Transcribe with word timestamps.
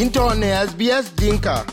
into 0.00 0.20
ne 0.34 0.48
SBS 0.68 1.06
Dinka. 1.16 1.64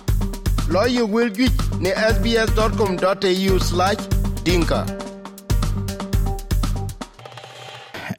Lawyer 0.69 1.05
will 1.05 1.29
get 1.29 1.51
ne 1.81 1.91
sbs.com.au 1.91 3.59
slash 3.59 4.01
dinka. 4.45 4.85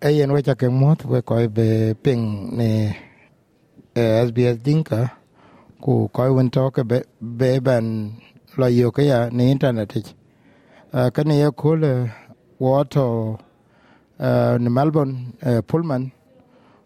ayen 0.02 0.30
we 0.34 0.42
chake 0.42 0.68
moth 0.70 1.04
we 1.06 1.22
koy 1.22 1.48
be 1.48 1.94
ping 2.02 2.54
ne 2.58 2.96
SBS 3.94 4.62
Dinka. 4.62 5.10
Ku 5.80 6.08
koi 6.12 6.30
win 6.36 6.50
talk 6.50 6.76
be 6.86 7.00
be 7.38 7.58
ban 7.60 8.12
lawyer 8.58 8.90
ke 8.90 9.02
ya 9.08 9.28
internet 9.28 9.96
ich 9.96 10.12
uh, 10.92 11.08
kan 11.14 11.30
ye 11.30 11.48
kul 11.50 11.80
wato 12.60 13.38
uh, 14.20 14.58
Melbourne 14.58 15.32
uh, 15.42 15.62
Pullman. 15.62 16.12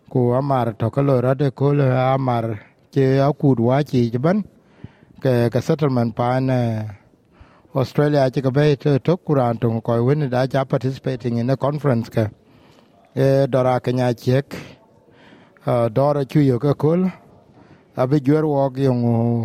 Ku 0.08 0.34
amar 0.34 0.72
to 0.78 0.88
ko 0.90 1.02
rade 1.02 1.50
kul 1.50 1.80
amar 1.80 2.67
che 2.90 3.20
akud 3.20 3.60
wa 3.60 3.82
chi 3.82 4.10
ban 4.18 4.42
ke 5.20 5.50
ka 5.50 5.60
settlement 5.60 6.14
pa 6.14 6.40
na 6.40 6.58
Australia 7.74 8.30
che 8.30 8.40
ka 8.40 8.50
be 8.50 8.76
to 8.76 8.98
to 8.98 9.16
kuran 9.16 9.58
to 9.58 9.80
ko 9.80 10.02
win 10.04 10.28
da 10.28 10.46
ja 10.46 10.64
participating 10.64 11.38
in 11.38 11.50
a 11.50 11.56
conference 11.56 12.08
ke 12.08 12.30
e 13.14 13.46
dora 13.46 13.80
kenya 13.80 14.14
chek 14.14 14.54
dora 15.92 16.24
chu 16.24 16.40
yo 16.40 16.58
ka 16.58 16.74
kul 16.74 17.10
abi 17.96 18.20
jwer 18.20 18.44
wok 18.44 18.78
yung 18.78 19.02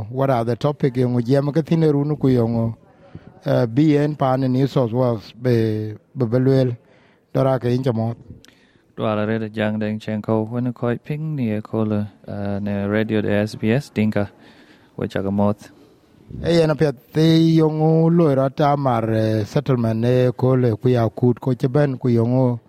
what 0.10 0.30
are 0.30 0.46
the 0.46 0.56
topic 0.56 0.96
yung 0.98 1.20
jem 1.22 1.52
ka 1.52 1.62
tine 1.62 1.92
runu 1.92 2.16
ku 2.20 2.30
yung 2.30 2.76
bn 3.44 4.16
pa 4.16 4.36
ne 4.38 4.48
ni 4.48 4.68
so 4.68 4.86
was 4.88 5.34
be 5.36 5.96
be 6.16 6.26
belwel 6.26 6.78
dora 7.34 7.60
ke 7.60 7.68
inja 7.76 7.92
Dwala 8.96 9.26
reda 9.26 9.50
jang 9.50 9.80
deng 9.80 10.00
chen 10.00 10.22
ko 10.22 10.46
wena 10.46 10.72
koi 10.72 10.98
ping 10.98 11.36
ni 11.36 11.50
e 11.50 11.62
ko 11.62 11.82
le 11.84 12.06
uh, 12.28 12.60
ne 12.62 12.86
radio 12.86 13.22
de 13.22 13.30
SBS 13.50 13.90
dinka 13.92 14.30
we 14.96 15.08
chaka 15.08 15.32
moth. 15.32 15.72
e 16.46 16.54
yen 16.60 16.76
pet 16.78 16.96
ti 17.14 17.58
yung 17.58 17.80
lo 18.18 18.30
ra 18.36 18.50
ta 18.50 18.76
mar 18.76 19.04
settlement 19.46 20.00
ne 20.00 20.32
ko 20.38 20.54
le 20.56 20.76
ku 20.78 20.90
ya 20.90 21.10
kut 21.10 21.40
ko 21.42 21.56
cheben 21.56 21.98
ku 21.98 22.08
yung 22.10 22.60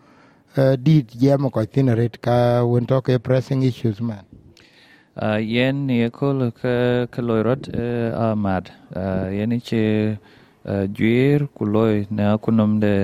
uh, 0.56 0.76
dit 0.80 1.06
jem 1.12 1.50
ko 1.50 1.64
tine 1.66 1.92
ret 1.94 2.16
ka 2.22 2.64
won 2.64 2.86
to 2.86 3.00
ke 3.02 3.18
pressing 3.22 3.62
issues 3.62 4.00
man 4.00 4.24
Uh, 5.14 5.38
yen 5.38 5.86
ni 5.86 6.02
e 6.02 6.10
ko 6.10 6.32
le 6.32 6.50
ka 6.50 7.06
ka 7.06 7.22
loy 7.22 7.40
rot 7.46 7.68
uh, 7.70 8.10
a 8.18 8.34
mad. 8.34 8.66
Uh, 8.96 9.28
yen 9.30 9.48
ni 9.50 9.60
che 9.60 10.18
juir 10.96 11.46
ku 11.54 11.64
loy 11.64 12.06
na 12.10 12.36
kunom 12.36 12.80
de 12.80 12.94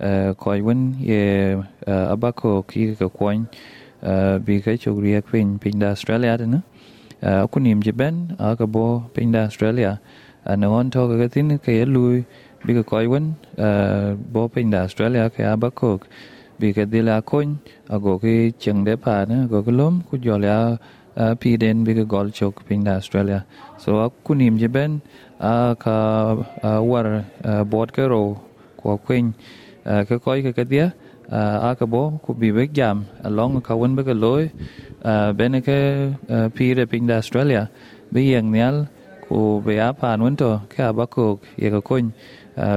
uh, 0.00 0.34
koi 0.34 0.60
wen 0.60 0.96
ye 1.00 1.56
abako 1.86 2.66
ki 2.66 2.94
ka 2.96 3.08
koin 3.08 3.46
bi 4.46 4.60
ka 4.60 4.76
chok 4.76 4.98
riak 5.04 5.30
pin 5.32 5.58
pin 5.58 5.78
da 5.78 5.88
Australia 5.90 6.36
de 6.36 6.46
na. 6.46 6.60
Uh, 7.22 7.46
kunim 7.46 7.82
je 7.82 7.92
ben 7.92 8.36
a 8.38 8.54
ka 8.56 8.66
bo 8.66 9.02
pin 9.14 9.32
da 9.32 9.44
Australia. 9.44 10.00
Uh, 10.46 10.56
na 10.56 10.68
on 10.68 10.90
to 10.90 11.08
ka 11.08 11.28
tin 11.28 11.58
ka 11.58 11.72
ye 11.72 11.84
lui 11.84 12.24
bi 12.64 12.74
ka 12.74 12.82
koi 12.82 13.06
wen 13.06 13.34
bo 14.32 14.48
pin 14.48 14.70
da 14.70 14.82
Australia 14.82 15.30
ka 15.30 15.42
abako 15.54 16.00
bi 16.60 16.72
ka 16.72 16.84
dila 16.84 17.20
kony 17.22 17.56
ago 17.88 18.18
ki 18.18 18.52
cheng 18.58 18.84
de 18.84 18.96
pa 18.96 19.24
na 19.28 19.46
go 19.46 19.62
ki 19.62 19.72
lom 19.72 20.02
ku 20.08 20.18
jo 20.18 20.36
la 20.38 20.76
pi 21.40 21.56
den 21.56 21.84
bi 21.84 21.94
ka 21.98 22.04
gol 22.04 22.30
chok 22.30 22.64
pin 22.68 22.84
da 22.84 22.96
Australia 23.00 23.44
so 23.78 24.00
ak 24.04 24.12
kunim 24.24 24.58
je 24.58 24.68
ben 24.68 25.00
a 25.40 25.74
ka 25.78 25.96
war 26.90 27.06
uh, 27.44 27.64
bot 27.64 27.92
ka 27.92 28.04
ro 28.12 28.22
ko 28.80 28.96
kwen 29.06 29.34
kakoi 29.86 30.42
kakadia 30.42 30.92
akabo 31.70 32.18
ku 32.24 32.34
bi 32.34 32.50
big 32.50 32.74
jam 32.74 33.06
along 33.22 33.62
kawan 33.62 33.94
baga 33.98 34.14
loy 34.14 34.50
beneke 35.38 35.78
pire 36.54 36.86
ping 36.86 37.06
da 37.06 37.16
Australia 37.22 37.70
bi 38.12 38.34
yang 38.34 38.50
nyal 38.50 38.86
ku 39.28 39.62
be 39.64 39.78
apa 39.78 40.16
nunto 40.18 40.50
ke 40.70 40.82
abakok 40.90 41.42
ye 41.62 41.70
kakon 41.70 42.10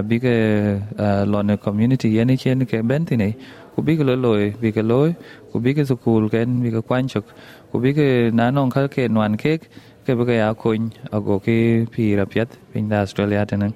bi 0.10 0.18
ke 0.22 0.36
lone 1.26 1.58
community 1.58 2.10
yene 2.18 2.36
chen 2.38 2.66
ke 2.66 2.82
bentine 2.82 3.30
ku 3.76 3.82
bi 3.82 3.98
ke 3.98 4.04
loy 4.04 4.54
bi 4.62 4.70
ke 4.72 4.82
loy 4.82 5.14
ku 5.52 5.58
bi 5.60 5.74
ke 5.78 5.86
sukul 5.86 6.30
ken 6.30 6.62
bi 6.64 6.70
ke 6.74 6.82
kwanchok 6.82 7.26
ku 7.72 7.78
bi 7.84 7.94
ke 7.94 8.08
nanong 8.34 8.70
kal 8.74 8.86
ke 8.90 9.10
nwan 9.10 9.38
kek 9.38 9.70
ke 10.06 10.12
baga 10.18 10.34
ya 10.42 10.50
kon 10.54 10.90
ago 11.14 11.38
ke 11.46 11.86
pira 11.94 12.26
piat 12.26 12.50
ping 12.74 12.90
da 12.90 13.02
Australia 13.06 13.46
tenan 13.46 13.74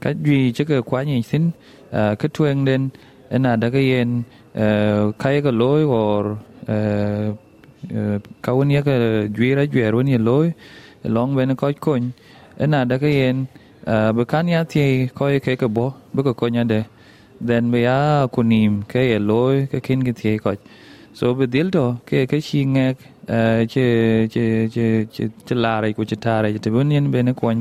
ka 0.00 0.12
duy 0.24 0.52
che 0.52 0.64
ka 0.64 0.80
quá 0.80 1.04
ni 1.04 1.22
sin 1.22 1.50
uh, 1.92 2.14
ka 2.20 2.28
tueng 2.34 2.64
den 2.64 2.88
ena 3.30 3.56
da 3.56 3.70
ka 3.70 3.78
yen 3.78 4.22
uh, 4.54 5.12
kai 5.18 5.40
ka 5.40 5.50
loy 5.50 5.82
or 5.84 6.38
uh, 6.68 7.28
uh, 7.98 8.18
ka 8.42 8.52
wen 8.54 8.70
ra 8.86 8.92
duy 9.36 9.50
wen 9.96 10.06
ye 10.06 10.18
loy 10.18 10.52
long 11.04 11.36
ben 11.36 11.56
ko 11.56 11.72
kony 11.80 12.10
ena 12.58 12.84
da 12.84 12.98
ka 12.98 13.06
yen 13.06 13.46
uh, 13.86 14.12
be 14.12 14.24
kan 14.24 14.48
ya 14.48 14.64
ti 14.64 15.08
ko 15.14 15.24
ke 15.44 15.56
ka 15.56 15.68
bo 15.68 15.94
be 16.14 16.22
ko 16.22 16.32
konya 16.34 16.64
de 16.64 16.80
then 17.40 17.70
be 17.70 17.82
ya 17.82 18.26
kunim 18.34 18.82
ke 18.88 19.00
ye 19.10 19.18
loy 19.18 19.66
ke 19.66 19.78
kin 19.86 20.04
ke 20.04 20.12
ti 20.12 20.38
ko 20.38 20.54
so 21.12 21.34
be 21.34 21.46
dil 21.46 21.70
to 21.70 21.96
ke 22.06 22.26
ke 22.30 22.38
chi 22.46 22.64
nghe 22.64 22.96
che 23.72 24.28
che 24.32 24.68
che 24.74 25.06
che 25.10 25.30
che 25.46 25.54
la 25.54 25.80
re 25.80 25.94
ku 25.94 26.04
che 26.04 26.16
ta 26.16 26.40
re 26.40 26.58
te 26.58 26.70
bun 26.70 26.90
yen 26.90 27.10
be 27.10 27.22
ne 27.22 27.32
kon 27.32 27.60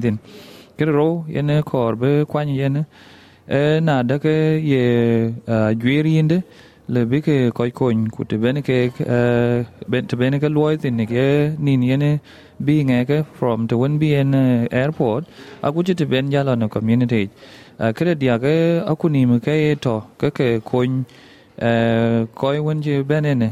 cái 0.78 0.88
rô 0.88 1.24
yên 1.30 1.48
ne 1.48 1.62
kor 1.62 1.96
be 2.02 2.24
kwan 2.26 2.48
yên 2.58 2.74
ne 2.74 2.84
e 3.48 3.80
na 3.80 4.04
da 4.04 4.18
ke 4.18 4.62
ye 4.64 4.84
jwiri 5.82 6.18
inde 6.20 6.42
le 6.88 7.06
be 7.06 7.22
ke 7.22 7.52
ko 7.56 7.66
kon 7.74 8.08
ku 8.10 8.24
te 8.24 8.38
ben 8.38 8.62
ke 8.62 8.92
ben 9.88 10.08
te 10.08 10.16
ben 10.18 10.40
ke 10.40 10.50
loy 10.50 10.78
tin 10.78 10.98
ne 10.98 11.06
ke 11.06 11.56
ni 11.60 11.78
ni 11.78 11.98
ne 11.98 12.20
bi 12.60 12.84
nge 12.84 13.06
ke 13.08 13.24
from 13.40 13.68
to 13.68 13.78
when 13.78 14.00
be 14.00 14.14
in 14.16 14.36
uh, 14.36 14.68
airport. 14.72 15.26
Aku 15.62 15.84
che 15.84 15.94
te 15.94 16.06
ben 16.06 16.32
ya 16.32 16.44
la 16.44 16.56
no 16.56 16.68
community 16.68 17.30
uh, 17.80 17.92
ke 17.94 18.16
dia 18.20 18.40
ke 18.40 18.84
aku 18.88 19.10
ni 19.10 19.26
me 19.26 19.40
ke 19.40 19.76
to 19.82 20.02
ke 20.20 20.30
ke 20.32 20.62
kon 20.64 21.06
uh, 21.62 22.26
ko 22.36 22.48
wen 22.64 22.82
je 22.82 23.04
ben 23.04 23.24
ne 23.40 23.50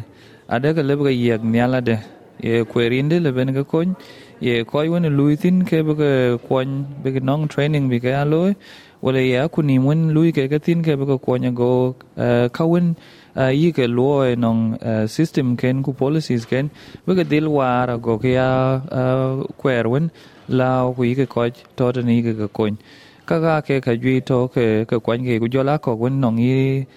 ada 0.49 0.73
ke 0.73 0.81
le 0.83 0.95
ke 0.97 1.11
yek 1.11 1.41
nya 1.43 1.67
la 1.67 1.81
de 1.81 1.97
ye 2.43 2.63
kwerinde 2.63 3.21
le 3.23 3.31
bên 3.31 3.53
ke 3.53 3.63
kon 3.67 3.95
ye 4.41 4.63
ko 4.63 4.79
wen 4.91 5.05
lui 5.17 5.35
tin 5.37 5.63
ke 5.69 5.79
be 5.87 5.93
ke 6.01 6.11
kon 6.49 6.69
be 7.03 7.11
ke 7.15 7.21
nong 7.29 7.47
training 7.47 7.89
be 7.89 7.99
ke 8.05 8.09
aloy 8.21 8.55
wala 9.01 9.21
ya 9.21 9.47
ku 9.47 9.61
ni 9.61 9.77
wen 9.87 9.99
lui 10.15 10.31
ke 10.37 10.49
ke 10.51 10.57
tin 10.65 10.81
ke 10.81 10.97
be 10.99 11.05
ke 11.05 11.17
kon 11.25 11.45
go 11.59 11.95
eh, 12.17 12.49
ka 12.49 12.65
wen 12.65 12.95
eh, 13.35 13.51
yi 13.53 13.69
ke 13.71 13.85
lo 13.97 14.07
e 14.25 14.33
nong 14.35 14.61
eh, 14.81 15.05
system 15.05 15.53
ken, 15.61 15.83
ku 15.85 15.93
policies 15.93 16.45
ken. 16.45 16.71
We 17.05 17.15
ke 17.19 17.27
dil 17.29 17.49
war 17.49 17.97
go 17.97 18.17
ke 18.17 18.33
ya 18.33 18.81
kwer 19.61 19.85
wen 19.93 20.09
la 20.49 20.89
ku 20.89 21.03
yi 21.03 21.13
ke 21.21 21.29
ko 21.29 21.45
to 21.77 21.91
to 21.91 22.01
ni 22.01 22.21
ke 22.25 22.33
ke 22.41 22.47
kon 22.49 22.81
ka 23.29 23.37
ga 23.45 23.61
ke 23.61 23.77
ka 23.85 23.93
ji 23.93 24.19
to 24.21 24.49
ke 24.49 24.85
ke 24.89 24.97
kwan 25.05 25.21
ke 25.21 25.37
ku 25.37 25.47
jo 25.53 25.61
la 25.69 25.77
ko 25.77 25.93
wen 25.93 26.17
nong 26.19 26.41
yi 26.41 26.87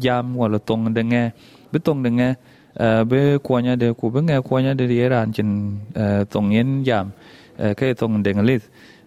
jam 0.00 0.34
wala 0.40 0.58
tong 0.58 0.88
de 0.96 1.02
nge. 1.04 1.24
Be 1.72 1.78
tong 1.84 2.02
de 2.02 2.10
nge 2.10 2.30
be 2.78 3.38
kwanya 3.38 3.76
de 3.78 3.92
ku 3.94 4.10
be 4.10 4.20
nge 4.20 4.40
kwanya 4.42 4.76
de 4.76 4.84
ye 4.84 5.08
ran 5.08 5.32
chin 5.32 5.80
uh, 5.96 6.24
tong 6.24 6.50
yen 6.52 6.84
jam 6.84 7.12
uh, 7.58 7.72
ke 7.74 7.94
tong 7.96 8.22
de 8.22 8.32
ngalit 8.32 8.62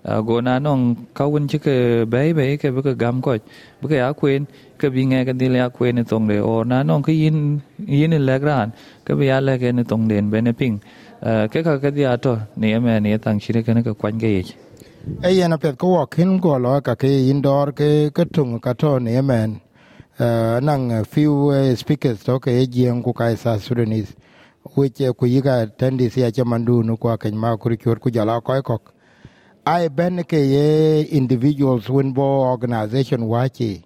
uh, 0.05 0.21
go 0.21 0.41
na 0.41 0.59
nong 0.59 0.95
ka 1.13 1.27
wen 1.27 1.47
chi 1.47 1.57
ke 1.57 2.05
be 2.09 2.33
be 2.33 2.57
ke 2.57 2.73
be 2.73 2.81
ke 2.81 2.97
gam 2.97 3.21
ko 3.21 3.37
be 3.81 3.87
ke 3.89 3.97
a 4.01 4.13
kwen 4.13 4.45
ke 4.79 4.89
bi 4.89 5.05
nge 5.05 5.25
ke 5.25 5.33
dil 5.37 5.55
ya 5.55 5.69
kwen 5.69 5.95
ne 5.95 6.03
tong 6.03 6.27
de 6.27 6.39
o 6.41 6.63
na 6.63 6.83
nong 6.83 7.03
ke 7.03 7.13
yin 7.13 7.61
yin 7.87 8.11
le 8.25 8.39
gran 8.39 8.71
ke 9.05 9.13
be 9.17 9.27
ya 9.27 9.39
le 9.39 9.57
ke 9.57 9.71
ne 9.71 9.83
tong 9.83 10.07
den 10.07 10.29
be 10.31 10.41
ne 10.41 10.51
ping 10.51 10.81
uh, 11.21 11.45
ke 11.47 11.63
ka 11.63 11.77
ke 11.77 11.93
dia 11.93 12.17
to 12.17 12.37
ne 12.57 12.79
me 12.79 12.99
ne 12.99 13.17
tang 13.17 13.39
chi 13.39 13.61
ke 13.61 13.73
ne 13.73 13.83
ke 13.83 13.93
kwan 13.93 14.17
ke 14.19 14.27
ye 14.27 14.43
e 15.23 15.29
yen 15.37 15.53
pet 15.61 15.77
ko 15.77 15.87
wa 15.97 16.05
kin 16.05 16.39
go 16.39 16.57
lo 16.57 16.81
ka 16.81 16.95
ke 16.95 17.09
indoor 17.31 17.71
ke 17.71 18.09
ke 18.09 18.25
tung 18.33 18.59
ka 18.59 18.73
to 18.73 18.99
ne 18.99 19.21
men 19.21 19.51
uh, 19.53 19.68
Ờ, 20.19 20.59
nang 20.63 20.89
ờ, 20.89 21.03
few 21.03 21.47
uh, 21.47 21.75
speakers 21.77 22.23
to 22.25 22.39
ke 22.39 22.51
jien 22.67 23.01
ku 23.03 23.13
kai 23.13 23.35
sa 23.35 23.57
sudanese 23.57 24.11
which 24.75 24.99
ku 25.17 25.25
yiga 25.25 25.65
tendi 25.77 26.09
sia 26.11 26.31
chamandu 26.31 26.83
nu 26.83 26.97
kwa 26.97 27.17
ken 27.17 27.37
ma 27.37 27.55
ku 27.55 27.69
kur 27.77 27.99
ku 27.99 28.11
jala 28.11 28.41
ko 28.41 28.61
ko 28.61 28.77
ai 29.65 29.87
ben 29.87 30.23
ke 30.23 30.35
ye 30.35 31.03
individuals 31.03 31.89
win 31.89 32.11
bo 32.13 32.43
organization 32.51 33.21
wachi 33.21 33.81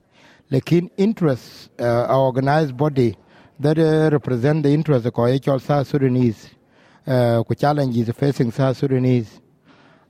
lekin 0.50 0.90
interest 0.98 1.70
uh, 1.80 2.10
organized 2.10 2.76
body 2.76 3.16
that 3.60 3.78
uh, 3.78 4.10
represent 4.12 4.64
the 4.64 4.74
interest 4.74 5.06
ko 5.14 5.26
of 5.26 5.40
chol 5.40 5.62
sa 5.62 5.84
Sudanese 5.84 6.50
uh, 7.06 7.44
ku 7.44 7.54
challenges 7.54 8.10
facing 8.18 8.50
sa 8.52 8.74
Sudanese. 8.74 9.40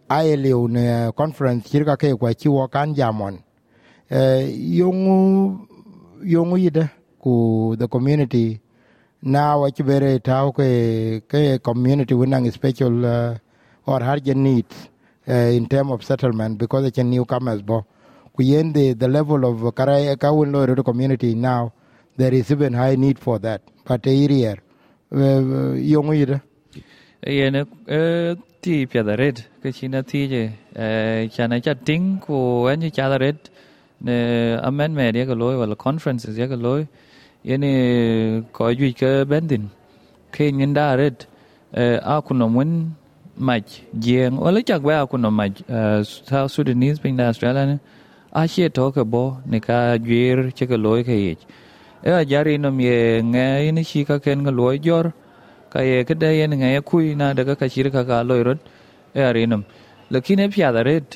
Ai 0.10 0.38
liu 0.38 0.70
ne 0.70 1.12
conference 1.12 1.68
chirka 1.70 1.98
ke 1.98 2.16
kwa 2.16 2.34
chiwo 2.34 2.72
kan 2.72 2.96
jamon 2.96 3.44
uh, 4.10 4.40
yung 4.48 5.68
yung 6.24 6.52
yide 6.58 6.90
ku 7.22 7.76
the 7.76 7.88
community. 7.88 8.60
Now 9.22 9.66
you 9.66 9.86
better 9.86 10.20
talk 10.20 10.58
ke 10.58 11.24
ke 11.28 11.62
community 11.64 12.14
winning 12.14 12.52
special 12.52 13.06
uh, 13.06 13.38
or 13.86 14.02
urgent 14.02 14.38
needs 14.38 14.90
uh, 15.28 15.34
in 15.34 15.68
term 15.68 15.92
of 15.92 16.04
settlement 16.04 16.58
because 16.58 16.86
it's 16.86 16.98
a 16.98 17.04
newcomers 17.04 17.62
bo. 17.62 17.86
Ku 18.36 18.44
yen 18.44 18.74
the 18.74 18.94
the 18.94 19.08
level 19.08 19.46
of 19.46 19.58
karai 19.74 20.16
kawun 20.18 20.52
lo 20.52 20.66
the 20.66 20.84
community 20.84 21.36
now 21.36 21.72
there 22.18 22.34
is 22.34 22.52
even 22.52 22.74
high 22.74 22.96
need 22.96 23.20
for 23.20 23.40
that. 23.40 23.62
But 23.86 24.08
area 24.08 24.58
uh, 25.12 25.74
yung 25.76 26.12
yide 26.12 26.42
yen 27.26 27.56
e 27.88 28.36
ti 28.62 28.86
piada 28.86 29.18
red 29.18 29.46
ke 29.62 29.72
china 29.74 30.04
ti 30.04 30.28
je 30.28 30.44
e 30.76 31.28
chana 31.36 31.64
cha 31.64 31.74
ting 31.74 32.20
ko 32.20 32.68
en 32.68 32.90
cha 32.92 33.10
da 33.10 33.18
red 33.18 33.38
ne 34.04 34.18
amen 34.70 34.94
me 34.94 35.12
dia 35.12 35.26
ko 35.26 35.34
loi 35.34 35.56
wala 35.62 35.76
conferences 35.76 36.36
dia 36.36 36.48
ko 36.48 36.56
loi 36.56 36.88
yene 37.50 37.72
ko 38.52 38.72
ju 38.74 38.92
ke 39.02 39.12
bendin 39.32 39.70
ke 40.32 40.52
nyen 40.52 40.74
da 40.74 40.96
red 40.96 41.26
e 41.74 41.86
ờ, 41.98 42.18
a 42.18 42.22
kuno 42.22 42.48
mun 42.56 42.96
maj 43.38 43.64
jeng 44.06 44.38
wala 44.46 44.62
chak 44.70 44.82
ba 44.90 45.06
kuno 45.12 45.32
maj 45.32 45.52
ờ, 45.70 46.04
South 46.04 46.52
Sudanese 46.52 47.00
ping 47.04 47.18
da 47.18 47.28
Australia 47.32 47.66
ne 47.66 47.80
a 48.32 48.48
che 48.48 48.70
to 48.70 48.92
ke 48.92 49.04
bo 49.04 49.24
ne 49.46 49.60
ka 49.60 49.98
juir 49.98 50.52
che 50.58 50.66
ko 50.72 50.78
loi 50.86 51.04
ke 51.04 51.16
ye 51.26 51.38
e 52.04 52.12
a 52.12 52.24
jari 52.32 52.58
no 52.60 52.72
mie 52.72 53.22
nge 53.34 53.72
ni 53.72 53.84
chi 53.84 54.04
ka 54.10 54.20
ken 54.20 54.44
ko 54.46 54.52
loi 54.52 54.80
jor 54.80 55.06
ka 55.70 55.80
ye 55.90 56.04
ke 56.04 56.14
de 56.24 56.32
yen 56.40 56.52
nge 56.62 56.82
kui 56.90 57.16
na 57.16 57.34
de 57.34 57.44
ka 57.56 57.68
shir 57.68 57.90
ka 57.96 58.04
ka 58.10 58.22
loi 58.30 58.42
rot 58.48 58.60
e 59.16 59.22
a 59.22 59.30
arinum 59.30 59.64
lakini 60.12 60.50
pya 60.54 60.74
da 60.76 60.82
red 60.90 61.08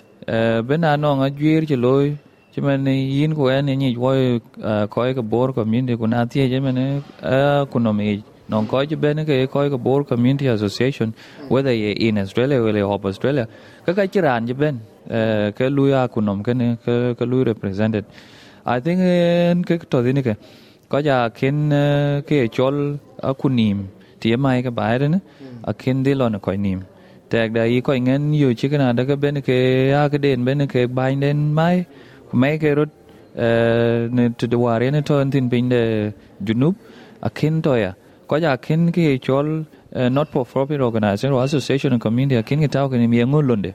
bena 0.67 0.95
no 1.03 1.15
nga 1.19 1.29
juir 1.39 1.65
che 1.65 1.75
loi 1.75 2.17
che 2.57 2.61
man 2.61 2.87
yin 2.87 3.35
ko 3.35 3.49
en 3.49 3.65
ni 3.65 3.95
wo 3.95 4.39
ko 4.89 5.13
ka 5.13 5.21
bor 5.21 5.53
community 5.53 5.95
ko 5.95 6.07
na 6.07 6.25
tie 6.25 6.49
je 6.49 6.59
man 6.59 7.03
ko 7.69 7.79
no 7.79 7.93
me 7.93 8.23
non 8.49 8.65
ko 8.65 8.83
je 8.83 8.95
ben 8.95 9.23
ke 9.25 9.45
ko 9.47 9.69
ka 9.69 9.77
bor 9.77 10.03
community 10.03 10.47
association 10.47 11.13
whether 11.49 11.69
in 11.69 12.17
australia 12.17 12.59
or 12.59 12.87
hop 12.87 13.05
australia. 13.05 13.47
Ka 13.85 13.93
ka 13.93 14.07
chiran 14.07 14.47
je 14.47 14.53
ben 14.53 14.81
ke 15.07 15.69
luya 15.69 16.09
ku 16.09 16.19
nom 16.21 16.41
ke 16.41 16.55
ne 16.55 16.77
ke 16.83 17.15
ke 17.19 17.25
lu 17.25 17.43
represented. 17.43 18.05
I 18.65 18.79
think 18.79 19.01
ke 19.67 19.89
to 19.89 19.97
dini 20.01 20.23
ke 20.23 20.35
ko 20.89 20.97
ja 20.97 21.29
ken 21.29 21.69
ke 22.25 22.49
chol 22.49 22.97
akunim 23.21 23.85
tie 24.19 24.35
mai 24.35 24.63
ka 24.63 24.71
bayar 24.71 25.09
ne 25.09 25.21
a 25.63 25.73
ken 25.75 26.01
de 26.01 26.15
lon 26.15 26.39
ko 26.39 26.51
nim 26.55 26.81
tek 27.29 27.53
da 27.53 27.69
i 27.69 27.81
ko 27.81 27.93
ngen 27.93 28.33
yu 28.33 28.55
chi 28.55 28.67
kana 28.67 28.93
da 28.95 29.05
ka 29.05 29.15
ben 29.15 29.41
ke 29.41 29.93
a 29.93 30.09
ka 30.09 30.17
den 30.17 30.43
ben 30.43 30.67
ke 30.67 30.87
bain 30.87 31.19
den 31.19 31.53
mai 31.53 31.85
ku 31.85 31.89
mai 31.93 32.06
ke 32.31 32.75
rot 32.75 32.89
ne 33.37 34.29
to 34.37 34.47
de 34.47 34.57
ware 34.57 34.91
ne 34.91 35.01
to 35.01 35.23
tin 35.31 35.47
bin 35.49 35.69
de 35.69 36.13
junub 36.43 36.75
a 37.21 37.29
ken 37.29 37.61
to 37.61 37.75
ya 37.75 37.93
ko 38.27 38.37
ja 38.37 38.57
ken 38.57 38.91
ke 38.91 39.19
chol 39.21 39.65
not 40.11 40.27
for 40.29 40.45
profit 40.45 40.81
organization 40.81 41.31
or 41.31 41.43
association 41.43 41.93
and 41.93 42.01
community 42.01 42.35
a 42.35 42.43
ken 42.43 42.59
ke 42.59 42.71
tau 42.71 42.87
ke 42.89 42.93
ni 42.93 43.07
ngun 43.07 43.47
londe 43.47 43.73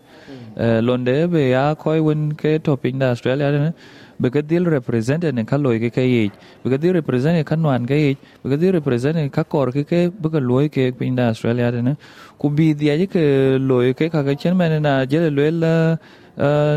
londe 0.56 1.30
be 1.30 1.50
ya 1.50 1.74
ko 1.74 2.00
won 2.02 2.32
ke 2.32 2.62
to 2.62 2.76
pin 2.76 2.98
da 2.98 3.10
australia 3.10 3.50
ne 3.50 3.72
be 4.20 4.30
ka 4.30 4.40
dil 4.40 4.64
represent 4.64 5.24
ne 5.24 5.44
ka 5.44 5.56
loy 5.56 5.78
ke 5.78 5.90
ke 5.94 6.02
yi 6.02 6.30
be 6.62 6.70
ka 6.70 6.76
dil 6.76 6.92
represent 6.94 7.46
ka 7.46 7.56
nwan 7.56 7.86
ke 7.86 7.94
yi 7.94 8.16
be 8.42 8.50
ka 8.50 8.56
dil 8.56 8.72
represent 8.72 9.32
ka 9.32 9.42
kor 9.44 9.72
ke 9.72 9.84
ke 9.84 10.10
be 10.10 10.28
ka 10.28 10.38
loy 10.38 10.68
ke 10.68 10.92
pin 10.98 11.14
da 11.14 11.28
australia 11.28 11.70
ne 11.70 11.96
ku 12.38 12.50
bi 12.50 12.74
dia 12.74 12.98
ke 13.06 13.58
loy 13.58 13.94
ke 13.94 14.10
ka 14.10 14.22
ka 14.22 14.34
chen 14.34 14.56
men 14.56 14.82
na 14.82 15.04
je 15.06 15.18
le 15.30 15.50
la 15.50 15.96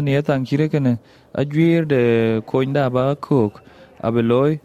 ne 0.01 0.21
tang 0.21 0.45
chire 0.45 0.69
ke 0.69 0.79
ne 0.79 0.97
ajuir 1.37 1.85
de 1.87 2.41
ko 2.45 2.63
da 2.65 2.89
ba 2.89 3.15
kok 3.15 3.61
abe 4.01 4.21
loy 4.21 4.59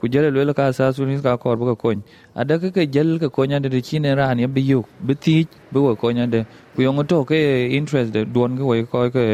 ku 0.00 0.08
jële 0.08 0.28
lwelo 0.32 0.52
ka 0.56 0.72
sa 0.72 0.92
sunis 0.96 1.20
ka 1.20 1.36
kor 1.36 1.56
buka 1.60 1.76
kony. 1.76 2.00
Ada 2.32 2.56
ke 2.56 2.68
ke 2.72 2.82
jel 2.94 3.20
ke 3.20 3.28
konya 3.28 3.60
de 3.60 3.80
chine 3.88 4.10
ran 4.16 4.38
ya 4.40 4.48
bi 4.48 4.62
yuk, 4.64 4.86
bi 5.06 5.14
ti 5.14 5.36
bi 5.72 5.78
wo 5.78 5.92
konya 5.94 6.24
de 6.26 6.40
ku 6.74 6.80
yong 6.82 7.04
to 7.06 7.24
ke 7.24 7.68
interest 7.78 8.12
de 8.16 8.24
don 8.24 8.56
ke 8.56 8.64
wo 8.64 8.74
ko 8.92 9.10
ke 9.10 9.24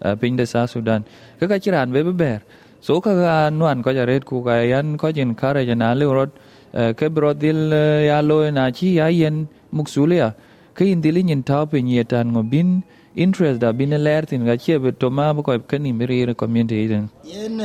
eh, 0.00 0.14
pin 0.16 0.36
de 0.36 0.46
sa 0.46 0.64
sudan. 0.66 1.04
Ke 1.38 1.44
ka 1.46 1.60
chiran 1.60 1.92
be 1.92 2.00
ber. 2.12 2.40
So 2.80 3.00
ka 3.04 3.12
ga 3.14 3.50
nuan 3.50 3.82
ko 3.84 3.92
jaret 3.92 4.24
ku 4.24 4.40
ga 4.42 4.64
yan 4.64 4.96
ko 4.96 5.12
jin 5.12 5.34
kare 5.34 5.60
jana 5.68 5.94
le 5.94 6.06
rot 6.08 6.30
eh, 6.72 6.92
ke 6.96 7.12
bro 7.12 7.34
dil 7.34 7.72
eh, 7.72 8.08
ya 8.08 8.22
lo 8.24 8.48
na 8.50 8.70
chi 8.72 8.96
ya 8.96 9.06
yen 9.12 9.46
muksulia 9.76 10.32
ke 10.74 10.84
indili 10.94 11.22
nyin 11.24 11.42
tau 11.44 11.66
pe 11.66 11.82
nyetan 11.82 12.32
ngobin 12.34 12.82
interest 13.14 13.60
da 13.60 13.72
bin 13.72 13.90
ler 14.06 14.22
tin 14.26 14.44
ga 14.44 14.56
che 14.56 14.78
to 14.98 15.10
ma 15.10 15.32
ko 15.34 15.58
ke 15.70 15.78
ni 15.78 15.92
mi 15.92 16.06
ri 16.06 16.34
community 16.34 16.86
den 16.88 17.08
yen 17.24 17.60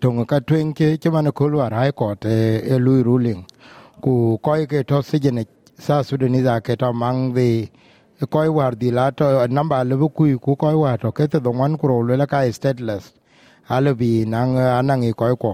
to 0.00 0.24
ka 0.24 0.40
twen 0.40 0.72
ke 0.74 0.96
che 1.00 1.10
man 1.10 1.30
ko 1.32 1.48
lwa 1.48 1.68
ra 1.70 1.90
ko 1.92 2.14
te 2.14 2.34
e 2.74 2.78
lui 2.78 3.02
ruling 3.02 3.44
ku 4.02 4.38
ko 4.42 4.52
ke 4.66 4.82
to 4.86 5.02
sijene 5.02 5.44
sa 5.78 6.02
sudani 6.02 6.42
da 6.42 6.60
ke 6.60 6.76
to 6.76 6.92
mang 6.92 7.32
de 7.34 7.68
ko 8.30 8.50
war 8.52 8.72
di 8.74 8.90
la 8.90 9.10
to 9.10 9.24
namba 9.48 9.84
le 9.88 9.96
bu 9.96 10.08
ku 10.08 10.38
ku 10.38 10.56
ko 10.56 10.74
war 10.78 10.98
to 10.98 11.12
ke 11.12 11.28
te 11.30 11.38
don 11.40 11.76
ku 11.78 11.86
ro 11.86 12.02
le 12.02 12.26
ka 12.26 12.42
stateless. 12.50 13.14
Ale 13.70 13.92
bi 13.94 14.24
nang 14.24 14.56
anang 14.56 15.04
ko 15.12 15.36
ko 15.36 15.52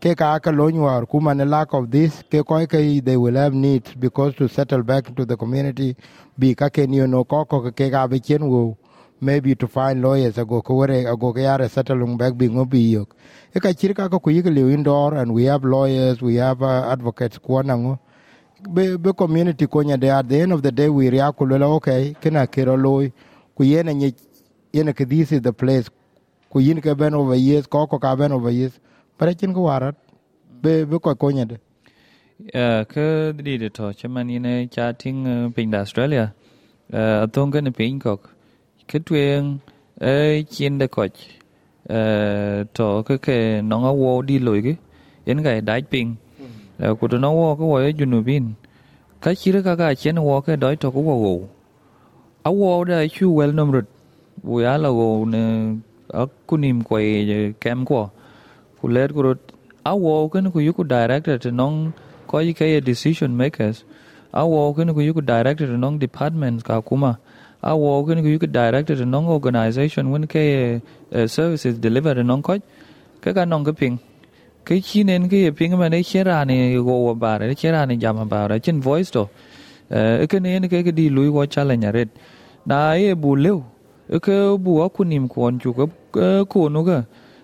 ke 0.00 0.14
ka 0.14 0.38
ka 0.38 0.50
lo 0.50 0.70
war 0.80 1.06
ku 1.06 1.20
man 1.20 1.38
lack 1.50 1.74
of 1.74 1.90
this 1.90 2.22
ke 2.30 2.44
ko 2.46 2.64
ke 2.66 3.02
they 3.04 3.16
will 3.16 3.34
have 3.34 3.52
need 3.52 3.82
because 3.98 4.32
to 4.36 4.48
settle 4.48 4.82
back 4.84 5.08
into 5.08 5.24
the 5.24 5.36
community. 5.36 5.96
Bi 6.38 6.54
ka 6.54 6.68
ke 6.68 6.86
ni 6.88 6.98
no 7.06 7.24
ko 7.24 7.44
ko 7.44 7.70
ke 7.72 7.90
ga 7.90 8.06
be 8.06 8.20
chen 8.20 8.48
wo 8.48 8.78
maybe 9.20 9.56
to 9.56 9.66
find 9.66 10.00
lawyers 10.00 10.38
ago 10.38 10.62
ko 10.62 10.74
wore 10.74 11.02
ago 11.14 11.32
ke 11.32 11.38
yare 11.42 11.68
settling 11.68 12.16
back 12.16 12.34
bi 12.34 12.46
ngo 12.46 12.64
bi 12.70 12.78
yok. 12.94 13.16
E 13.52 13.58
ka 13.58 13.72
chir 13.72 13.92
ka 13.92 14.08
ko 14.08 14.20
ku 14.20 14.30
yigli 14.30 14.72
indoor 14.72 15.14
and 15.14 15.34
we 15.34 15.44
have 15.44 15.64
lawyers 15.64 16.22
we 16.22 16.36
have 16.36 16.62
uh, 16.62 16.92
advocates 16.92 17.38
ko 17.38 17.62
nango 17.62 17.98
be 18.72 18.96
be 18.96 19.12
community 19.12 19.66
ko 19.66 19.82
nya 19.82 19.98
de 19.98 20.10
at 20.10 20.28
the 20.28 20.40
end 20.40 20.52
of 20.52 20.62
the 20.62 20.70
day 20.70 20.88
we 20.88 21.10
react 21.10 21.36
ko 21.36 21.44
lo 21.44 21.74
okay 21.74 22.14
kina 22.20 22.46
kero 22.46 22.80
loy. 22.80 23.12
Ku 23.56 23.64
yene 23.64 23.94
nye 23.96 24.14
yene 24.72 24.94
ke 24.94 25.08
this 25.08 25.32
is 25.32 25.40
the 25.40 25.52
place. 25.52 25.90
Ku 26.52 26.60
yin 26.60 26.80
ke 26.80 26.96
ben 26.96 27.14
over 27.14 27.34
years 27.34 27.66
ko 27.66 27.88
ko 27.88 27.98
ka 27.98 28.14
ben 28.14 28.30
over 28.30 28.50
years 28.50 28.78
bare 29.18 29.34
chin 29.34 29.52
ko 29.54 29.62
warat 29.68 29.96
be 30.62 30.84
be 30.84 30.98
ko 30.98 31.14
ko 31.14 31.30
nya 31.30 31.44
de 31.44 31.56
uh, 32.54 32.84
ke 32.92 33.32
di 33.46 33.58
de 33.58 33.68
to 33.68 33.92
chaman 33.92 34.30
ine 34.30 34.68
cha 34.70 34.92
ting 34.92 35.26
uh, 35.26 35.48
pin 35.54 35.70
da 35.70 35.78
australia. 35.80 36.32
Uh, 36.92 37.26
atong 37.26 37.50
ke 37.52 37.60
ne 37.62 37.70
pin 37.70 37.98
kok 37.98 38.30
ke 38.86 38.98
tuen 39.04 39.60
e 40.00 40.42
chien 40.54 40.78
de 40.78 40.86
koch 40.88 41.18
uh, 41.90 42.64
to 42.72 43.02
ke 43.08 43.18
ke 43.26 43.36
nong 43.70 43.84
ở 43.90 43.92
wo 44.02 44.22
di 44.22 44.38
loi 44.38 44.60
ke 44.66 44.74
yen 45.26 45.42
ga 45.42 45.60
dai 45.60 45.82
ping 45.82 46.16
uh, 46.80 46.94
ku 46.94 47.08
to 47.08 47.18
no 47.18 47.32
wo 47.32 47.56
ko 47.56 47.64
wo 47.72 47.78
e 47.88 47.92
junubin. 47.92 48.54
Ka 49.20 49.30
chira 49.34 49.60
ka 49.66 49.74
ga 49.74 49.94
chien 49.94 50.16
wo 50.28 50.40
ke 50.40 50.56
doi 50.56 50.76
to 50.76 50.90
ko 50.94 51.00
wo 51.00 51.14
wo 51.24 51.32
a 52.44 52.50
wo 52.52 52.84
da 52.84 53.06
chu 53.14 53.26
wel 53.38 53.52
nom 53.52 53.72
rut 53.74 53.88
bu 54.44 54.60
ya 54.62 54.76
la 54.78 54.90
wo 54.98 55.24
ne 55.24 55.42
a 56.14 56.26
kunim 56.48 56.78
kem 57.60 57.84
ko 57.84 58.10
ku 58.80 58.88
let 58.88 59.12
ku 59.12 59.22
rut 59.22 59.38
a 59.84 59.96
wo 59.96 60.28
ke 60.28 60.42
ku 60.52 60.60
yuku 60.60 60.86
director 60.86 61.38
to 61.38 61.50
nong 61.50 61.92
ko 62.26 62.38
yi 62.38 62.54
ke 62.54 62.84
decision 62.84 63.36
makers. 63.36 63.84
A 64.32 64.46
wo 64.46 64.72
ke 64.72 64.86
ku 64.86 65.00
yuku 65.00 65.24
director 65.24 65.66
to 65.66 65.76
nong 65.76 65.98
departments 65.98 66.62
ka 66.62 66.80
kuma. 66.80 67.18
A 67.62 67.76
wo 67.76 68.02
ke 68.04 68.14
ku 68.14 68.30
yuku 68.34 68.50
director 68.50 68.96
to 68.96 69.04
nong 69.04 69.26
organization 69.26 70.10
when 70.10 70.26
ke 70.26 70.80
eh, 71.12 71.26
services 71.26 71.78
delivered 71.78 72.24
nong 72.24 72.42
ko 72.42 72.58
ke 73.20 73.34
ka 73.34 73.44
nong 73.44 73.64
ke 73.64 73.76
ping. 73.76 73.98
Ke 74.64 74.80
chi 74.80 75.02
nen 75.02 75.28
ke 75.28 75.54
ping 75.56 75.78
ma 75.78 75.88
ne 75.88 76.02
chera 76.02 76.44
ne 76.46 76.74
go 76.76 77.14
ba 77.14 77.38
re 77.40 77.54
chera 77.54 77.86
ne 77.86 77.96
jama 77.96 78.24
ba 78.24 78.46
re 78.48 78.58
trên 78.58 78.80
voice 78.80 79.10
to. 79.10 79.28
Eh, 79.90 80.26
e 80.26 80.38
này 80.40 80.60
ne 80.60 80.68
ke 80.68 80.84
ke 80.84 80.94
di 80.94 81.08
lui 81.08 81.28
wo 81.28 81.46
challenge 81.46 81.86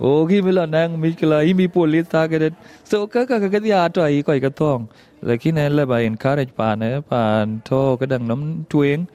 o 0.00 0.26
ki 0.26 0.40
mila 0.42 0.66
nang 0.66 1.00
mi 1.00 1.12
kala 1.12 1.38
i 1.50 1.52
mi 1.52 1.66
police 1.68 2.08
targeted 2.08 2.54
so 2.84 3.06
ka 3.06 3.24
ka 3.24 3.38
ka 3.40 3.60
ya 3.64 3.88
to 3.88 4.02
ai 4.02 4.22
ko 4.22 4.38
ka 4.40 4.50
thong 4.50 4.88
lakini 5.22 5.68
le 5.76 5.86
ba 5.86 6.00
encourage 6.08 6.52
pa 6.56 6.74
ne 6.74 7.00
pan 7.00 7.60
to 7.64 7.96
ka 8.00 8.06
dang 8.06 8.26
nom 8.28 8.42
tueng 8.68 9.06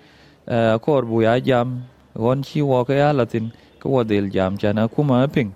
kor 0.82 1.02
bu 1.06 1.22
ya 1.28 1.40
jam 1.40 1.84
gon 2.16 2.42
chi 2.42 2.62
wo 2.62 2.84
ka 2.84 2.94
ya 2.94 3.12
latin 3.14 3.52
ko 3.80 3.90
wo 3.90 4.04
del 4.04 4.30
jam 4.30 4.58
cha 4.58 4.74
na 4.74 4.88
kuma 4.88 5.28
ping 5.28 5.54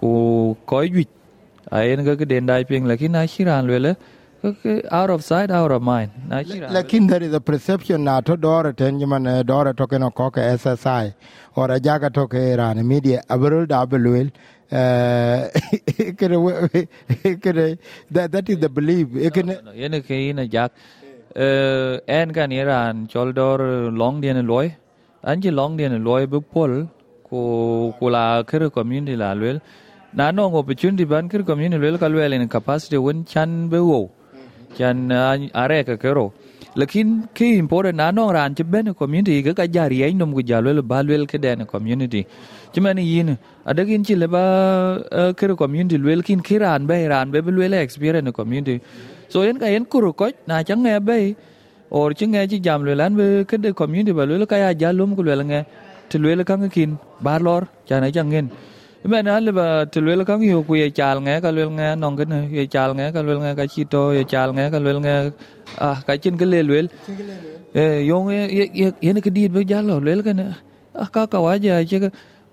ku 0.00 0.56
ko 0.66 0.80
yu 0.80 1.04
ai 1.72 1.84
en 1.92 2.04
ga 2.04 2.14
den 2.32 2.46
dai 2.46 2.62
ping 2.64 2.84
lakini 2.86 3.12
na 3.18 3.26
shiran 3.26 3.66
le 3.86 3.94
out 4.90 5.10
of 5.10 5.22
sight 5.22 5.50
out 5.50 5.70
of 5.70 5.82
mind. 5.82 6.10
Lakin 6.28 7.06
there 7.06 7.22
is 7.22 7.34
a 7.34 7.40
perception 7.40 8.04
na 8.04 8.20
to 8.20 8.36
dore 8.36 8.72
ten 8.72 8.98
man 9.08 9.26
eh, 9.26 9.42
dore 9.42 9.72
to 9.74 9.86
keno 9.86 10.10
ko 10.10 10.30
SSI 10.30 11.14
or 11.56 11.70
a 11.70 11.80
jaga 11.80 12.12
to 12.12 12.26
ke 12.26 12.56
ran 12.56 12.86
media 12.86 13.22
abrul 13.28 13.68
da 13.68 13.84
belwel 13.84 14.30
eh, 14.70 15.50
that 18.10 18.32
that 18.32 18.48
is 18.48 18.58
the 18.58 18.68
belief 18.68 19.08
yen 19.12 20.02
ke 20.02 20.10
ina 20.10 20.46
jak. 20.46 20.72
Uh, 21.36 21.98
en 22.08 22.32
kan 22.32 22.50
iran 22.50 23.06
chol 23.06 23.34
dor 23.34 23.58
long 23.90 24.20
dien 24.20 24.46
loy 24.46 24.74
an 25.22 25.40
ji 25.40 25.50
long 25.50 25.76
dien 25.76 26.02
loy 26.02 26.26
bu 26.26 26.40
pol 26.40 26.88
ko 27.28 27.94
ko 27.98 28.06
la 28.06 28.42
kere 28.42 28.70
community 28.70 29.16
la 29.16 29.34
lwel. 29.34 29.60
Na 30.12 30.32
no 30.32 30.52
opportunity 30.56 31.04
ban 31.04 31.28
kere 31.28 31.44
community 31.44 31.80
lwel 31.80 32.00
ka 32.00 32.06
lwel 32.06 32.32
in 32.32 32.48
capacity 32.48 32.96
won 32.96 33.24
chan 33.24 33.68
be 33.68 33.78
wo 33.78 34.10
chan 34.76 35.10
are 35.54 35.84
ka 35.84 35.96
kero 35.96 36.32
lakin 36.76 37.28
ki 37.34 37.58
important 37.58 37.96
na 37.96 38.10
no 38.10 38.30
ran 38.32 38.54
ci 38.54 38.62
ben 38.62 38.94
community 38.94 39.42
ga 39.42 39.52
ka 39.52 39.64
jari 39.66 40.02
ay 40.04 40.12
nom 40.12 40.32
gu 40.32 40.42
jalwel 40.42 40.82
balwel 40.82 41.26
ke 41.26 41.40
den 41.40 41.66
community. 41.66 42.26
Ci 42.72 42.80
man 42.80 42.96
yin 42.98 43.36
adagin 43.66 44.04
ci 44.06 44.14
le 44.14 44.26
ba 44.28 45.32
community 45.34 45.98
lwel 45.98 46.24
kin 46.24 46.40
kiran 46.40 46.86
be 46.86 47.08
ran 47.08 47.30
be 47.30 47.40
lwel 47.40 47.74
experience 47.74 48.30
community. 48.32 48.80
So 49.28 49.42
yen 49.42 49.58
ka 49.58 49.66
yen 49.66 49.84
kuru 49.84 50.12
ko 50.12 50.30
na 50.46 50.62
chang 50.62 50.82
nge 50.84 51.04
be 51.04 51.36
or 51.90 52.12
chi 52.14 52.26
nge 52.26 52.50
chi 52.50 52.58
jam 52.58 52.84
lwel 52.84 53.04
an 53.06 53.16
be 53.16 53.44
ke 53.44 53.60
de 53.60 53.72
community 53.72 54.12
ba 54.12 54.26
lwel 54.26 54.46
ka 54.46 54.56
ya 54.56 54.72
jalum 54.72 55.16
ku 55.16 55.22
lwel 55.22 55.42
nge 55.44 55.64
ti 56.08 56.18
lwel 56.18 56.44
ka 56.44 56.56
kin 56.68 56.98
bar 57.20 57.40
lor 57.40 57.62
cha 57.86 57.98
chang 58.10 58.28
ngin 58.30 58.50
men 59.04 59.26
an 59.26 59.44
le 59.44 59.52
ba 59.52 59.86
ti 59.86 60.00
lwel 60.00 60.24
ka 60.24 60.36
yu 60.36 60.62
ku 60.62 60.74
ye 60.74 60.90
chal 60.90 61.20
nge 61.20 61.40
ka 61.42 61.50
lwel 61.50 61.70
nge 61.70 61.88
nong 61.96 62.16
ke 62.16 62.24
ne 62.28 62.48
ye 62.52 62.66
chal 62.66 62.94
nge 62.94 63.12
ka 63.14 63.20
lwel 63.22 63.38
nge 63.40 63.52
ka 63.56 63.64
chi 63.66 63.84
to 63.84 64.12
ye 64.12 64.24
chal 64.24 64.52
nge 64.52 64.70
ka 64.72 64.78
lwel 64.78 64.98
nge 65.00 65.32
ah 65.78 65.96
ka 66.06 66.16
chin 66.16 66.36
ke 66.36 66.44
le 66.44 66.60
lwel 66.62 66.88
eh 67.74 68.04
yong 68.10 68.30
ye 68.30 68.66
ye 68.80 68.92
ye 69.00 69.12
ne 69.12 69.20
ke 69.20 69.30
di 69.32 69.48
be 69.48 69.64
jalo 69.64 70.00
lwel 70.00 70.22
ka 70.22 70.32
ne 70.32 70.46
ah 70.94 71.08
ka 71.14 71.26
ka 71.26 71.40
wa 71.40 71.56
ja 71.56 71.80
che 71.92 72.00
ka 72.04 72.10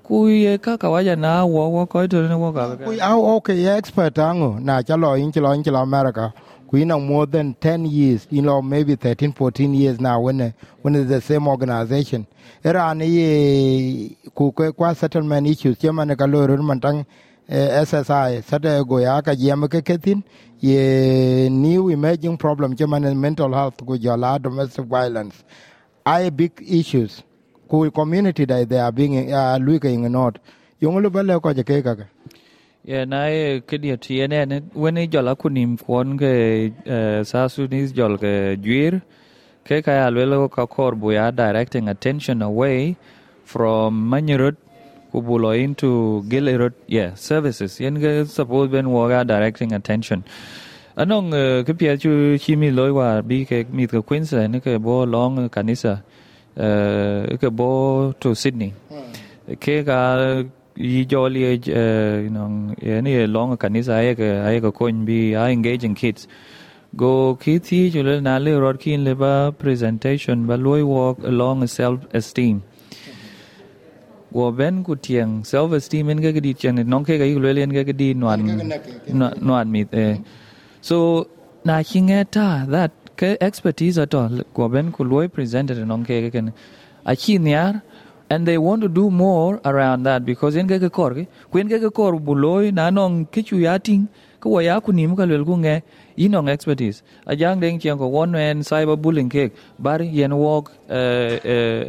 ku 0.08 0.28
ye 0.32 0.58
ka 0.58 0.78
ka 0.78 0.90
wa 0.90 1.04
ja 1.04 1.16
na 1.16 1.44
wo 1.44 1.68
wo 1.76 1.86
ko 1.86 2.08
to 2.08 2.24
ne 2.24 2.36
wo 2.44 2.52
ka 2.56 2.80
ku 2.80 2.96
au 3.12 3.20
okay 3.36 3.58
ye 3.66 3.72
expert 3.76 4.18
ango 4.18 4.56
na 4.60 4.82
chalo 4.82 5.16
in 5.20 5.32
chalo 5.32 5.52
in 5.52 5.64
chalo 5.64 5.84
america 5.84 6.32
ku 6.68 6.78
in 6.78 6.90
more 6.90 7.26
than 7.26 7.54
10 7.56 7.86
years 7.86 8.28
you 8.30 8.42
know 8.42 8.62
maybe 8.62 8.96
13 8.96 9.34
14 9.34 9.74
years 9.74 10.00
now 10.00 10.20
when 10.20 10.54
when 10.82 10.96
it's 10.96 11.10
the 11.10 11.22
same 11.22 11.48
organization. 11.48 12.28
Era 12.64 12.94
ne 12.94 13.06
ye 13.06 14.18
ku 14.36 14.52
ku 14.52 14.74
kwa 14.74 14.94
settlement 14.96 15.48
issues 15.48 15.78
chema 15.78 16.06
ne 16.06 16.16
ka 16.16 16.26
lo 16.26 16.46
ru 16.46 16.62
man 16.64 16.80
tang 16.80 17.06
eh, 17.48 17.84
SSI 17.84 18.44
sate 18.44 18.84
go 18.88 18.98
ya 19.00 19.22
ka 19.22 19.32
yem 19.32 19.68
ke 19.68 19.84
ketin 19.84 20.24
ye 20.60 21.50
new 21.50 21.90
emerging 21.90 22.38
problem 22.38 22.76
chema 22.76 23.00
ne 23.00 23.14
mental 23.14 23.54
health 23.54 23.78
ku 23.86 23.98
jala 23.98 24.40
domestic 24.40 24.86
violence. 24.86 25.44
I 26.06 26.30
big 26.30 26.52
issues 26.68 27.24
ku 27.70 27.90
community 27.92 28.46
that 28.46 28.70
they 28.70 28.80
are 28.80 28.92
being 28.92 29.34
uh, 29.34 29.58
looking 29.62 30.06
ignored 30.06 30.40
yung 30.80 31.02
lu 31.02 31.10
bale 31.10 31.40
Yeah, 32.88 33.04
na 33.04 33.28
kedia 33.68 33.98
tiene 34.00 34.48
ne 34.48 34.62
wene 34.74 35.10
jola 35.12 35.36
kunim 35.36 35.78
kwon 35.78 36.18
ke 36.18 36.72
sa 37.28 37.48
Sudanese 37.48 37.92
jol 37.92 38.18
ke 38.18 38.56
juir 38.56 39.02
ke 39.66 39.84
kaya 39.84 40.08
lwelo 40.10 40.50
ka 40.50 40.66
kor 40.68 40.94
buya 40.96 41.36
directing 41.36 41.90
attention 41.90 42.42
away 42.42 42.96
from 43.44 44.10
manyurut 44.10 44.56
kubulo 45.12 45.52
into 45.52 46.24
gilirut. 46.30 46.72
Yeah 46.88 47.16
services. 47.16 47.78
Yen 47.82 48.00
ke 48.00 48.26
suppose 48.26 48.72
ben 48.72 48.90
waga 48.90 49.26
directing 49.26 49.74
attention. 49.74 50.24
Anong 50.96 51.36
ke 51.68 51.78
pia 51.78 51.98
chu 51.98 52.40
chimi 52.40 52.74
loy 52.74 52.94
wa 52.94 53.22
bi 53.22 53.44
ke 53.44 53.68
mit 53.70 53.92
ke 53.92 54.00
Queensland 54.02 54.64
ke 54.64 54.82
bo 54.82 55.04
long 55.04 55.50
kanisa 55.50 56.04
ke 56.56 57.52
bo 57.52 58.14
to 58.14 58.34
Sydney. 58.34 58.72
Ke 59.60 59.84
ka 59.84 60.44
yi 60.78 61.06
jolly 61.06 61.44
age 61.44 61.70
uh, 61.70 62.22
you 62.24 62.30
know 62.30 62.76
any 62.82 63.28
long 63.28 63.58
kanisa 63.58 63.98
ay 63.98 64.16
ka 64.16 64.30
ay 64.48 64.60
ka 64.60 64.72
coin 64.72 65.06
be 65.06 65.36
are 65.36 65.50
engaging 65.50 65.96
kids. 65.96 66.28
Go 66.96 67.36
kids 67.36 67.72
yi 67.72 67.90
jule 67.92 68.22
na 68.22 68.38
le 68.38 68.60
rod 68.60 68.80
kin 68.80 69.06
presentation 69.58 70.48
ba 70.48 70.56
loy 70.56 70.84
walk 70.84 71.20
along 71.24 71.68
self 71.68 72.00
esteem 72.14 72.62
go 74.34 74.52
ben 74.52 74.84
ku 74.84 74.96
tieng 74.96 75.46
self 75.46 75.72
esteem 75.74 76.10
en 76.10 76.22
ga 76.22 76.32
di 76.32 76.54
chen 76.54 76.76
non 76.88 77.04
ke 77.04 77.18
ga 77.18 77.26
yi 77.26 77.40
le 77.40 77.54
len 77.54 77.72
ga 77.78 77.84
di 77.84 78.14
nuan 78.14 78.40
nuan 79.42 79.72
mit 79.72 79.94
eh. 79.94 80.18
So 80.82 81.28
na 81.66 81.80
hinga 81.80 82.30
ta 82.30 82.66
that 82.68 82.92
ke 83.16 83.38
expertise 83.42 83.98
at 83.98 84.14
all 84.14 84.42
go 84.54 84.68
ben 84.68 84.92
ku 84.92 85.04
loy 85.04 85.28
presented 85.28 85.78
non 85.88 86.04
ke 86.06 86.22
ga 86.26 86.30
ken 86.30 86.54
a 87.06 87.16
chi 87.16 87.38
niar 87.38 87.82
and 88.30 88.48
they 88.48 88.58
want 88.58 88.82
to 88.82 88.88
do 88.90 89.10
more 89.10 89.62
around 89.66 90.04
that 90.04 90.26
because 90.26 90.56
in 90.56 90.68
ga 90.68 90.90
kor 90.90 91.12
kwen 91.52 91.70
ga 91.70 91.90
kor 91.90 92.14
buloy 92.14 92.72
na 92.72 92.90
nong 92.90 93.28
kichu 93.28 93.60
yating 93.68 94.08
ko 94.40 94.50
wa 94.50 94.60
ya 94.60 94.80
ku 94.80 94.92
nim 94.92 95.16
ka 95.16 95.24
lel 95.24 95.44
inong 96.18 96.50
expertise. 96.50 97.04
A 97.26 97.36
jang 97.36 97.62
deng 97.62 97.80
chiang 97.80 97.98
ko 97.98 98.08
one 98.08 98.36
and 98.36 98.64
cyber 98.64 99.00
bullying 99.00 99.30
ke 99.30 99.52
bar 99.80 100.02
yen 100.02 100.36
walk 100.36 100.72
uh, 100.90 101.38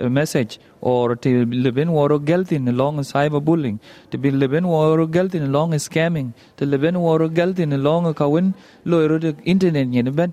a 0.07 0.09
message 0.09 0.61
or 0.80 1.16
to 1.16 1.47
live 1.47 1.75
woro 1.75 2.18
geltin 2.18 2.68
along 2.68 2.99
cyber 2.99 3.42
bullying 3.42 3.80
to 4.11 4.18
be 4.18 4.30
live 4.30 4.50
woro 4.50 5.07
geltin 5.07 5.45
along 5.45 5.73
scamming 5.73 6.33
to 6.57 6.66
live 6.66 6.80
woro 6.80 7.28
geltin 7.28 7.73
along 7.73 8.12
ka 8.14 8.28
win 8.28 8.54
lo 8.85 9.07
ro 9.07 9.18
internet 9.45 9.88
yen 9.88 10.12
ben 10.14 10.33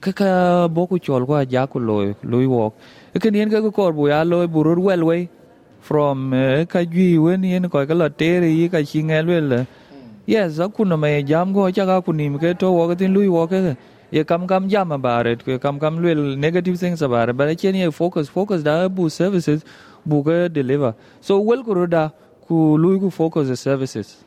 kaka 0.00 0.68
boku 0.72 0.98
chol 0.98 1.26
ko 1.26 1.44
ja 1.44 1.66
ku 1.66 1.78
loy 1.78 2.14
loy 2.22 2.46
walk 2.46 2.74
ken 3.20 3.34
yen 3.34 3.48
ga 3.48 3.70
kor 3.70 3.92
bu 3.92 4.08
ya 4.08 4.22
loy 4.22 4.46
burur 4.46 4.78
well 4.78 5.04
way 5.04 5.28
from 5.88 6.30
ka 6.74 6.84
jui 6.96 7.08
wen 7.28 7.42
yen 7.54 7.68
ko 7.68 7.86
ka 7.86 7.94
la 8.02 8.08
tere 8.08 8.50
yi 8.58 8.68
ka 8.76 8.78
chingel 8.92 9.26
wel 9.36 9.66
yes 10.26 10.58
akuno 10.66 10.98
me 11.06 11.22
jam 11.22 11.52
go 11.52 11.70
cha 11.70 11.84
ka 11.90 12.00
kunim 12.00 12.38
ke 12.44 12.58
to 12.58 12.70
wo 12.72 12.94
tin 12.94 13.12
lui 13.12 13.28
wo 13.28 13.46
ke 13.46 13.76
ye 14.10 14.24
kam 14.24 14.46
kam 14.46 14.68
jam 14.68 14.92
about 14.92 15.26
it 15.26 15.44
ke 15.44 15.60
kam 15.60 15.78
kam 15.78 15.98
lwel 16.02 16.36
negative 16.38 16.78
things 16.78 17.02
about 17.02 17.28
it 17.28 17.36
but 17.36 17.58
chen 17.58 17.74
ye 17.74 17.90
focus 17.90 18.28
focus 18.28 18.62
da 18.62 18.88
bu 18.88 19.10
services 19.10 19.64
bu 20.06 20.22
ke 20.22 20.52
deliver. 20.52 20.94
So 21.20 21.40
wel 21.40 21.64
ku 21.64 21.86
da 21.86 22.10
ku 22.46 22.76
lui 22.76 22.98
ku 22.98 23.10
focus 23.10 23.48
the 23.48 23.56
services. 23.56 24.24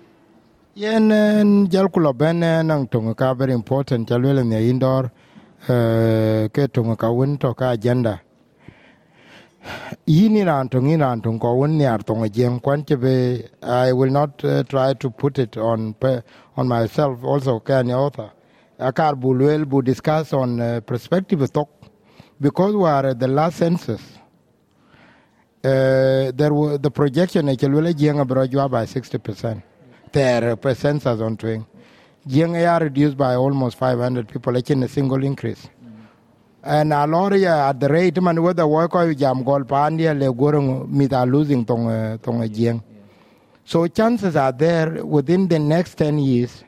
Yen 0.75 1.11
en 1.11 1.67
jal 1.67 1.89
ku 1.89 1.99
lo 1.99 2.13
ben 2.13 2.39
nang 2.39 2.87
tonga 2.87 3.15
ka 3.15 3.33
very 3.33 3.53
important 3.53 4.07
jal 4.09 4.21
wel 4.21 4.43
ne 4.43 4.69
indoor 4.69 5.11
ke 5.67 6.67
tonga 6.73 6.95
ka 6.95 7.11
win 7.11 7.37
to 7.37 7.53
ka 7.53 7.71
agenda 7.71 8.19
yini 10.07 10.45
ran 10.45 10.69
tong 10.69 10.89
in 10.89 11.01
ran 11.01 11.21
tong 11.21 11.39
ko 11.39 11.53
won 11.55 11.79
tong 12.05 12.59
kwan 12.61 12.83
che 12.83 12.95
be 12.95 13.45
i 13.61 13.91
will 13.91 14.09
not 14.11 14.43
uh, 14.43 14.63
try 14.63 14.93
to 14.93 15.09
put 15.09 15.37
it 15.39 15.57
on 15.57 15.95
on 16.57 16.67
myself 16.67 17.23
also 17.23 17.59
can 17.59 17.91
author. 17.91 18.31
Akar 18.79 19.15
bu 19.19 19.33
lwel 19.33 19.65
bu 19.65 19.81
discuss 19.81 20.33
on 20.33 20.59
uh, 20.59 20.79
perspective 20.81 21.51
talk 21.51 21.69
because 22.39 22.75
we 22.75 22.83
are 22.83 23.07
at 23.07 23.19
the 23.19 23.27
last 23.27 23.57
census. 23.57 24.01
Uh, 25.63 26.31
there 26.35 26.53
were 26.53 26.77
the 26.77 26.91
projection 26.91 27.49
e 27.49 27.55
chelwele 27.55 27.93
jeng 27.93 28.19
abro 28.19 28.45
by 28.69 28.85
60% 28.85 29.63
their 30.11 30.51
uh, 30.51 30.73
census 30.73 31.19
on 31.21 31.37
twing. 31.37 31.65
Jeng 32.27 32.55
are 32.55 32.83
reduced 32.83 33.17
by 33.17 33.35
almost 33.35 33.77
500 33.77 34.27
people 34.27 34.53
like 34.53 34.69
in 34.69 34.83
a 34.83 34.87
single 34.87 35.23
increase 35.23 35.69
and 36.67 36.91
a 36.91 37.07
lot 37.07 37.31
ya 37.39 37.69
at 37.69 37.79
the 37.79 37.87
rate 37.87 38.21
man 38.21 38.41
whether 38.43 38.67
work 38.67 38.93
or 38.93 39.13
jam 39.13 39.41
gol 39.43 39.63
pandia 39.63 40.13
le 40.13 40.27
gorong 40.33 40.87
mit 40.89 41.13
are 41.13 41.25
losing 41.25 41.63
tong 41.65 41.87
uh, 41.87 42.17
tong 42.17 42.41
jeng 42.49 42.83
so 43.63 43.87
chances 43.87 44.35
are 44.35 44.51
there 44.51 45.05
within 45.05 45.47
the 45.47 45.57
next 45.57 45.95
10 45.95 46.19
years 46.19 46.65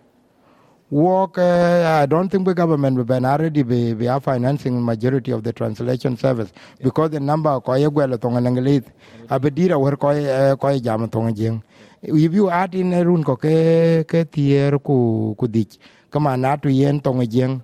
work 0.90 1.38
uh, 1.38 2.00
i 2.02 2.06
don't 2.06 2.30
think 2.30 2.46
the 2.46 2.54
government 2.54 2.96
will 2.96 3.04
be 3.04 3.14
already 3.14 3.62
be, 3.62 3.94
be 3.94 4.08
are 4.08 4.22
financing 4.22 4.82
majority 4.82 5.32
of 5.32 5.44
the 5.44 5.52
translation 5.52 6.16
service 6.16 6.54
because 6.82 7.12
the 7.12 7.20
number 7.20 7.60
ko 7.60 7.74
ye 7.76 7.88
gwelo 7.88 8.20
tong 8.20 8.40
nangalit. 8.40 8.86
Abedira 9.30 9.78
wer 9.80 9.98
ko 9.98 10.10
uh, 10.16 10.56
ko 10.56 10.80
jam 10.80 11.10
tong 11.10 11.36
jeng 11.36 11.62
if 12.02 12.34
you 12.34 12.50
add 12.50 12.74
in 12.74 12.94
a 12.94 13.04
run 13.04 13.22
ko 13.24 13.36
ke 13.36 14.08
ke 14.08 14.24
tier 14.32 14.80
ku 14.80 15.36
ku 15.38 15.48
dich 15.48 15.78
kama 16.10 16.38
na 16.38 16.56
tu 16.56 16.70
yen 16.70 17.02
tong 17.02 17.20
jeng 17.28 17.62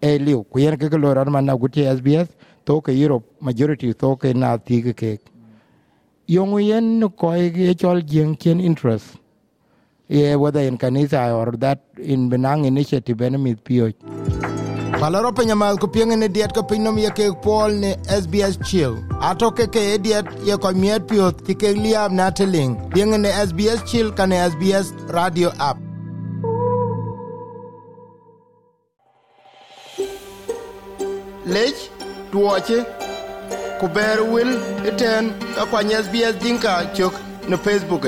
e 0.00 0.18
liu 0.18 0.44
ku 0.44 0.60
yen 0.60 0.76
ke 0.76 0.90
ke 0.90 0.98
lo 0.98 1.12
ran 1.12 1.30
man 1.32 1.46
guti 1.46 1.86
sbs 1.96 2.28
to 2.64 2.80
ke 2.80 2.92
europe 2.94 3.24
majority 3.40 3.92
to 3.94 4.16
ke 4.16 4.34
na 4.34 4.56
ti 4.56 4.82
ke 4.82 4.92
ke. 4.92 5.18
Yong 6.26 6.60
yen 6.60 7.08
ko 7.16 7.32
ye 7.32 7.74
chol 7.74 8.02
jeng 8.02 8.36
chen 8.38 8.60
interest. 8.60 9.16
Yeah, 10.08 10.36
whether 10.36 10.60
in 10.60 10.78
kanisa 10.78 11.36
or 11.36 11.52
that 11.58 11.84
in 11.98 12.30
benang 12.30 12.64
initiative 12.64 13.20
enemy 13.20 13.54
pio 13.54 13.92
palaro 14.98 15.30
penya 15.30 15.56
mal 15.56 15.76
ku 15.78 15.86
pieng 15.86 16.16
ne 16.18 16.28
diet 16.28 16.54
ko 16.54 16.62
pinom 16.62 16.98
ye 16.98 17.10
ke 17.18 17.26
pol 17.42 17.70
ne 17.82 17.94
SBS 18.16 18.56
chill 18.64 18.96
ato 19.20 19.50
ke 19.50 19.66
ke 19.74 19.82
diet 20.06 20.26
ye 20.48 20.56
ko 20.56 20.72
miet 20.84 21.06
pio 21.10 21.30
ti 21.30 21.54
ke 21.54 21.74
liab 21.76 22.10
na 22.20 22.30
teling 22.30 22.72
pieng 22.94 23.12
ne 23.26 23.30
SBS 23.42 23.84
chill 23.90 24.10
kan 24.10 24.34
SBS 24.34 24.90
radio 25.18 25.52
app 25.68 25.87
lec 31.54 31.76
duɔci 32.32 32.78
ku 33.80 33.86
bɛɛr 33.94 34.20
wel 34.32 34.50
eten 34.88 35.24
kuany 35.70 35.92
sbs 36.04 36.34
diŋka 36.42 36.72
cök 36.96 37.14
ne 37.48 37.56
facebook 37.64 38.04